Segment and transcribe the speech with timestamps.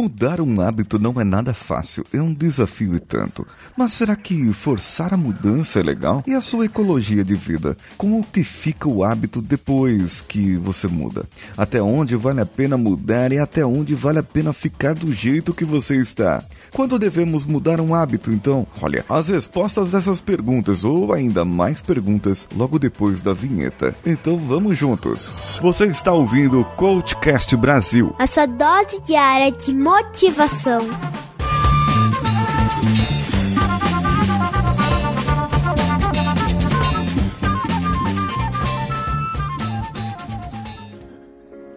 [0.00, 3.46] Mudar um hábito não é nada fácil, é um desafio e tanto.
[3.76, 6.22] Mas será que forçar a mudança é legal?
[6.26, 7.76] E a sua ecologia de vida?
[7.98, 11.24] Como que fica o hábito depois que você muda?
[11.54, 15.52] Até onde vale a pena mudar e até onde vale a pena ficar do jeito
[15.52, 16.42] que você está?
[16.72, 18.66] Quando devemos mudar um hábito, então?
[18.80, 23.94] Olha, as respostas dessas perguntas ou ainda mais perguntas logo depois da vinheta.
[24.06, 25.30] Então vamos juntos.
[25.60, 28.14] Você está ouvindo o Coachcast Brasil.
[28.18, 30.82] A sua dose diária de motivação.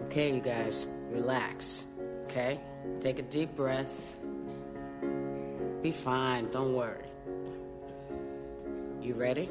[0.06, 1.86] Okay, you guys, relax.
[2.26, 2.60] Okay?
[3.00, 4.16] Take a deep breath.
[5.82, 7.10] Be fine, don't worry.
[9.02, 9.50] You ready?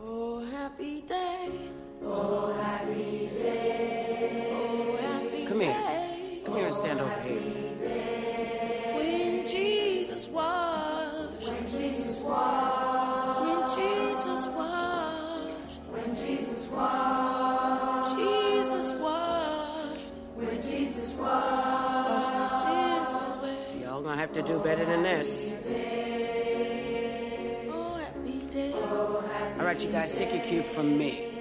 [0.00, 1.50] Oh, happy day.
[2.00, 2.31] Come
[24.22, 25.52] have to do better than this.
[27.68, 29.24] Oh.
[29.58, 31.31] All right, you guys, take your cue from me.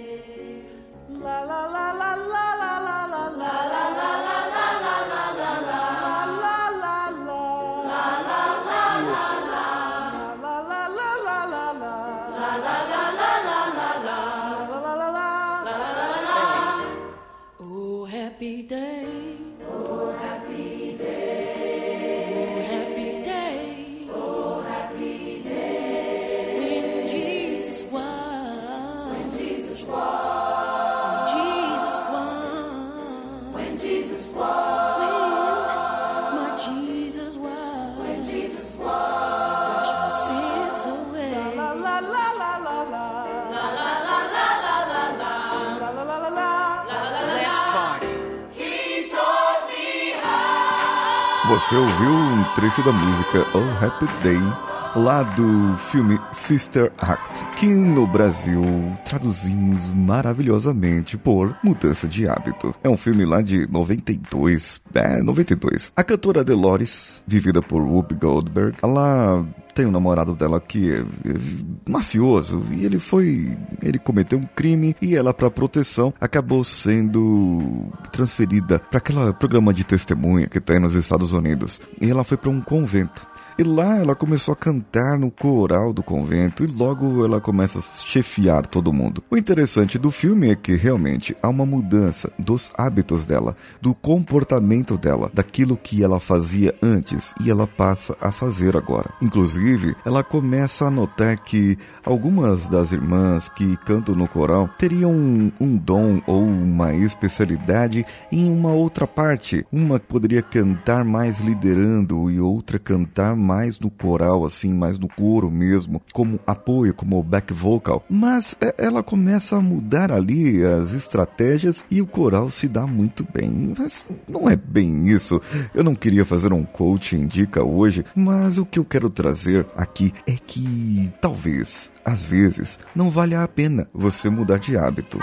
[51.47, 57.68] Você ouviu um trecho da música Oh Happy Day lá do filme Sister Act, que
[57.68, 58.63] no Brasil
[59.06, 62.75] traduzimos maravilhosamente por Mudança de Hábito.
[62.84, 65.91] É um filme lá de 92, é, 92.
[65.96, 71.90] A cantora Dolores, vivida por Whoopi Goldberg, ela tem um namorado dela que é, é
[71.90, 78.80] mafioso e ele foi ele cometeu um crime e ela para proteção acabou sendo transferida
[78.80, 82.59] para aquele programa de testemunha que tem nos Estados Unidos e ela foi para um
[82.59, 87.77] convento e lá ela começou a cantar no coral do convento e logo ela começa
[87.77, 89.23] a chefiar todo mundo.
[89.29, 94.97] O interessante do filme é que realmente há uma mudança dos hábitos dela, do comportamento
[94.97, 99.11] dela, daquilo que ela fazia antes e ela passa a fazer agora.
[99.21, 105.51] Inclusive, ela começa a notar que algumas das irmãs que cantam no coral teriam um,
[105.59, 109.63] um dom ou uma especialidade em uma outra parte.
[109.71, 115.51] Uma poderia cantar mais liderando e outra cantar mais no coral, assim, mais no coro
[115.51, 118.03] mesmo, como apoio, como back vocal.
[118.09, 123.25] Mas é, ela começa a mudar ali as estratégias e o coral se dá muito
[123.34, 123.73] bem.
[123.78, 125.41] Mas não é bem isso.
[125.73, 130.13] Eu não queria fazer um coaching dica hoje, mas o que eu quero trazer aqui
[130.28, 135.19] é que talvez, às vezes, não valha a pena você mudar de hábito.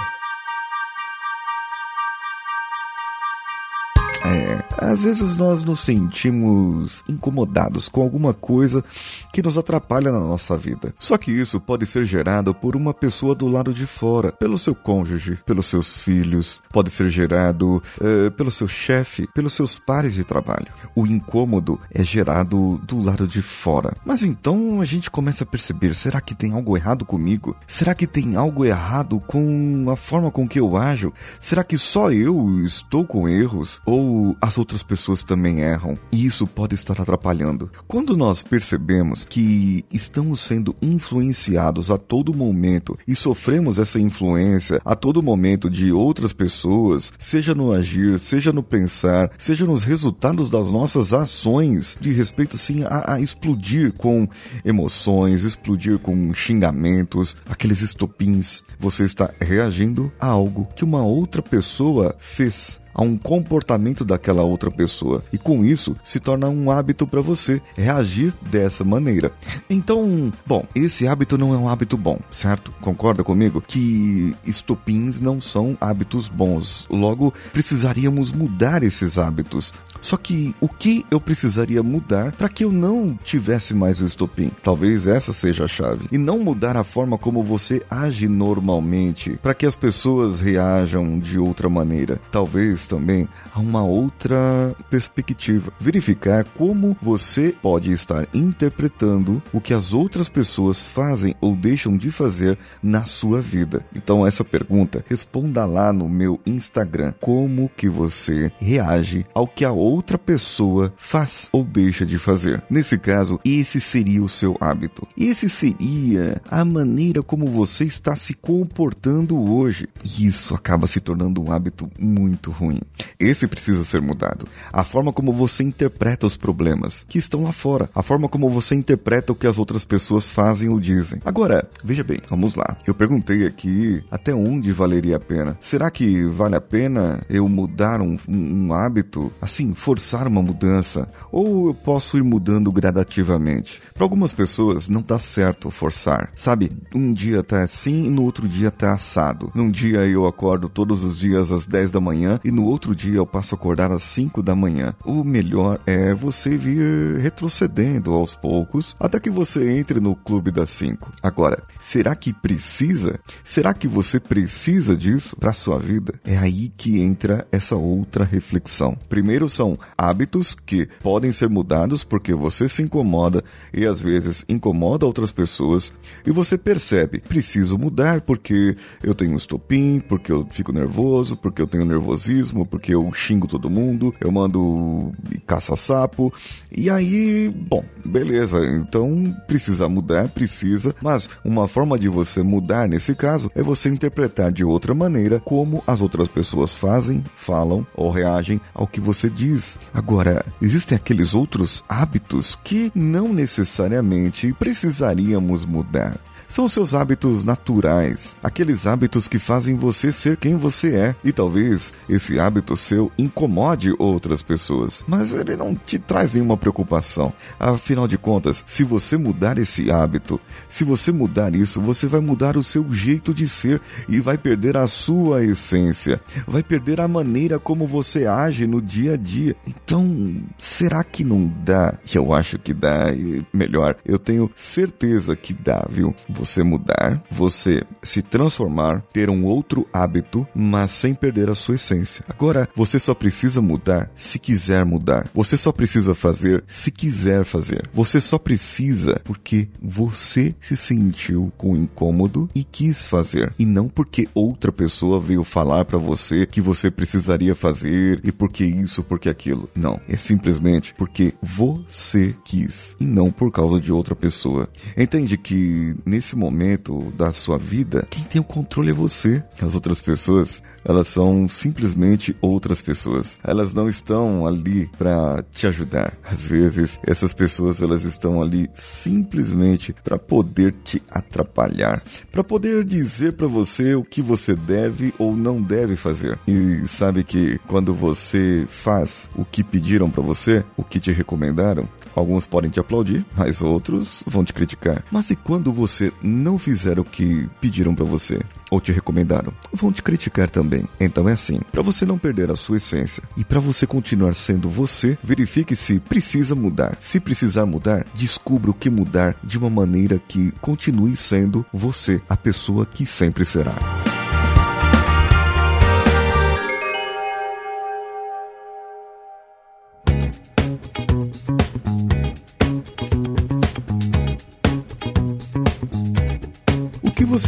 [4.24, 8.84] É, às vezes nós nos sentimos incomodados com alguma coisa
[9.32, 10.94] que nos atrapalha na nossa vida.
[10.98, 14.74] Só que isso pode ser gerado por uma pessoa do lado de fora, pelo seu
[14.74, 20.24] cônjuge, pelos seus filhos, pode ser gerado eh, pelo seu chefe, pelos seus pares de
[20.24, 20.68] trabalho.
[20.94, 23.94] O incômodo é gerado do lado de fora.
[24.04, 27.56] Mas então a gente começa a perceber: será que tem algo errado comigo?
[27.66, 31.12] Será que tem algo errado com a forma com que eu ajo?
[31.40, 33.80] Será que só eu estou com erros?
[33.86, 34.07] Ou
[34.40, 37.70] as outras pessoas também erram e isso pode estar atrapalhando.
[37.86, 44.94] Quando nós percebemos que estamos sendo influenciados a todo momento e sofremos essa influência a
[44.94, 50.70] todo momento de outras pessoas, seja no agir, seja no pensar, seja nos resultados das
[50.70, 54.28] nossas ações, de respeito assim a, a explodir com
[54.64, 62.14] emoções, explodir com xingamentos, aqueles estopins, você está reagindo a algo que uma outra pessoa
[62.18, 65.22] fez a um comportamento daquela outra pessoa.
[65.32, 69.30] E com isso se torna um hábito para você reagir dessa maneira.
[69.70, 72.72] Então, bom, esse hábito não é um hábito bom, certo?
[72.80, 73.62] Concorda comigo?
[73.64, 76.88] Que estopins não são hábitos bons.
[76.90, 79.72] Logo, precisaríamos mudar esses hábitos.
[80.00, 84.50] Só que o que eu precisaria mudar para que eu não tivesse mais o estopim?
[84.62, 86.08] Talvez essa seja a chave.
[86.10, 91.38] E não mudar a forma como você age normalmente para que as pessoas reajam de
[91.38, 92.20] outra maneira.
[92.30, 95.72] Talvez também a uma outra perspectiva.
[95.80, 102.10] Verificar como você pode estar interpretando o que as outras pessoas fazem ou deixam de
[102.10, 103.84] fazer na sua vida.
[103.94, 107.12] Então essa pergunta, responda lá no meu Instagram.
[107.20, 109.87] Como que você reage ao que a outra
[110.28, 112.62] pessoa faz ou deixa de fazer?
[112.68, 115.08] Nesse caso, esse seria o seu hábito.
[115.16, 119.88] Esse seria a maneira como você está se comportando hoje.
[120.04, 122.80] E isso acaba se tornando um hábito muito ruim.
[123.18, 124.46] Esse precisa ser mudado.
[124.72, 128.74] A forma como você interpreta os problemas que estão lá fora, a forma como você
[128.74, 131.20] interpreta o que as outras pessoas fazem ou dizem.
[131.24, 132.76] Agora, veja bem, vamos lá.
[132.86, 135.56] Eu perguntei aqui até onde valeria a pena.
[135.60, 141.08] Será que vale a pena eu mudar um, um, um hábito, assim, forçar uma mudança?
[141.30, 143.80] Ou eu posso ir mudando gradativamente?
[143.94, 146.30] Para algumas pessoas não dá certo forçar.
[146.36, 149.50] Sabe, um dia tá assim e no outro dia tá assado.
[149.54, 153.16] Num dia eu acordo todos os dias às 10 da manhã e no outro dia
[153.16, 154.94] eu passo a acordar às 5 da manhã.
[155.04, 160.70] O melhor é você vir retrocedendo aos poucos até que você entre no clube das
[160.70, 161.12] 5.
[161.22, 163.20] Agora, será que precisa?
[163.44, 166.14] Será que você precisa disso para sua vida?
[166.24, 168.96] É aí que entra essa outra reflexão.
[169.08, 173.42] Primeiro são hábitos que podem ser mudados porque você se incomoda
[173.72, 175.92] e às vezes incomoda outras pessoas
[176.24, 181.66] e você percebe, preciso mudar porque eu tenho estopim, porque eu fico nervoso, porque eu
[181.66, 185.12] tenho nervosismo, porque eu xingo todo mundo, eu mando
[185.46, 186.32] caça-sapo.
[186.70, 193.14] E aí, bom, beleza, então precisa mudar, precisa, mas uma forma de você mudar nesse
[193.14, 198.60] caso é você interpretar de outra maneira como as outras pessoas fazem, falam ou reagem
[198.74, 199.57] ao que você diz.
[199.92, 208.86] Agora, existem aqueles outros hábitos que não necessariamente precisaríamos mudar são seus hábitos naturais, aqueles
[208.86, 211.14] hábitos que fazem você ser quem você é.
[211.22, 217.32] E talvez esse hábito seu incomode outras pessoas, mas ele não te traz nenhuma preocupação.
[217.60, 222.56] Afinal de contas, se você mudar esse hábito, se você mudar isso, você vai mudar
[222.56, 227.58] o seu jeito de ser e vai perder a sua essência, vai perder a maneira
[227.58, 229.54] como você age no dia a dia.
[229.66, 231.94] Então, será que não dá?
[232.14, 236.14] Eu acho que dá, e melhor, eu tenho certeza que dá, viu?
[236.38, 242.24] Você mudar, você se transformar, ter um outro hábito, mas sem perder a sua essência.
[242.28, 245.28] Agora, você só precisa mudar se quiser mudar.
[245.34, 247.88] Você só precisa fazer se quiser fazer.
[247.92, 254.28] Você só precisa porque você se sentiu com incômodo e quis fazer, e não porque
[254.34, 259.68] outra pessoa veio falar para você que você precisaria fazer e porque isso, porque aquilo.
[259.74, 264.68] Não, é simplesmente porque você quis e não por causa de outra pessoa.
[264.96, 269.42] Entende que nesse nesse momento da sua vida, quem tem o controle é você.
[269.62, 273.38] As outras pessoas, elas são simplesmente outras pessoas.
[273.42, 276.12] Elas não estão ali para te ajudar.
[276.22, 283.32] Às vezes, essas pessoas elas estão ali simplesmente para poder te atrapalhar, para poder dizer
[283.32, 286.38] para você o que você deve ou não deve fazer.
[286.46, 291.88] E sabe que quando você faz o que pediram para você, o que te recomendaram,
[292.14, 295.04] alguns podem te aplaudir, mas outros vão te criticar.
[295.10, 298.40] Mas e quando você não fizer o que pediram para você?
[298.70, 300.84] ou te recomendaram, vão te criticar também.
[301.00, 304.68] Então é assim, para você não perder a sua essência e para você continuar sendo
[304.68, 306.96] você, verifique se precisa mudar.
[307.00, 312.36] Se precisar mudar, descubra o que mudar de uma maneira que continue sendo você, a
[312.36, 313.74] pessoa que sempre será.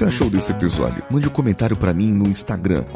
[0.00, 1.04] Você achou desse episódio?
[1.10, 2.86] Mande um comentário para mim no Instagram,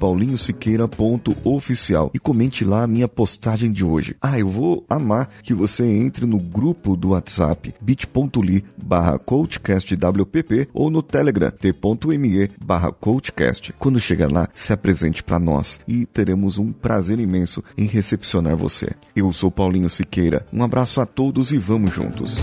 [0.00, 4.16] paulinhosiqueira.oficial e comente lá a minha postagem de hoje.
[4.18, 10.88] Ah, eu vou amar que você entre no grupo do WhatsApp bit.ly barra coachcastwpp ou
[10.88, 13.74] no Telegram t.me barra coachcast.
[13.78, 18.88] Quando chegar lá, se apresente para nós e teremos um prazer imenso em recepcionar você.
[19.14, 20.46] Eu sou Paulinho Siqueira.
[20.50, 22.42] Um abraço a todos e vamos juntos.